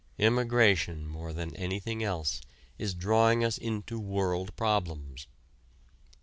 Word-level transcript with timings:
Immigration 0.17 1.05
more 1.05 1.31
than 1.31 1.55
anything 1.55 2.03
else 2.03 2.41
is 2.79 2.95
drawing 2.95 3.43
us 3.43 3.59
into 3.59 3.99
world 3.99 4.55
problems. 4.55 5.27